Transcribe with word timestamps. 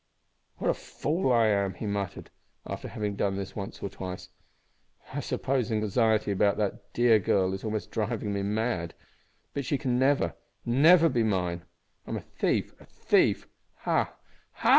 "What 0.57 0.71
a 0.71 0.73
fool 0.73 1.31
I 1.31 1.45
am!" 1.45 1.75
he 1.75 1.85
muttered, 1.85 2.31
after 2.65 2.87
having 2.87 3.15
done 3.15 3.35
this 3.35 3.55
once 3.55 3.83
or 3.83 3.89
twice. 3.89 4.29
"I 5.13 5.19
suppose 5.19 5.71
anxiety 5.71 6.31
about 6.31 6.57
that 6.57 6.91
dear 6.91 7.19
girl 7.19 7.53
is 7.53 7.63
almost 7.63 7.91
driving 7.91 8.33
me 8.33 8.41
mad. 8.41 8.95
But 9.53 9.63
she 9.63 9.77
can 9.77 9.99
never 9.99 10.33
never 10.65 11.07
be 11.07 11.21
mine. 11.21 11.65
I'm 12.07 12.17
a 12.17 12.21
thief! 12.21 12.73
a 12.81 12.85
thief! 12.85 13.47
Ha! 13.81 14.15